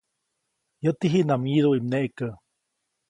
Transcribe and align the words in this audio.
‒Yäti 0.83 1.07
jiʼnam 1.13 1.41
wyĩduʼi 1.45 1.79
mneʼkä-. 1.87 2.29